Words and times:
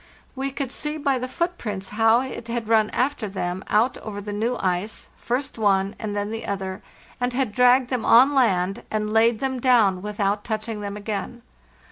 We 0.35 0.49
could 0.49 0.71
see 0.71 0.97
by 0.97 1.19
the 1.19 1.27
footprints 1.27 1.89
how 1.89 2.21
it 2.21 2.47
had 2.47 2.67
run 2.67 2.89
after 2.89 3.29
them 3.29 3.63
out 3.67 3.99
over 3.99 4.19
the 4.19 4.33
new 4.33 4.57
ice, 4.59 5.09
first 5.15 5.59
one 5.59 5.95
and 5.99 6.15
then 6.15 6.31
the 6.31 6.47
other, 6.47 6.81
and 7.19 7.33
had 7.33 7.51
dragged 7.51 7.91
them 7.91 8.03
on 8.03 8.33
land, 8.33 8.81
and 8.89 9.13
laid 9.13 9.39
them 9.41 9.59
down 9.59 10.01
without 10.01 10.43
touching 10.43 10.81
them 10.81 10.97
again. 10.97 11.43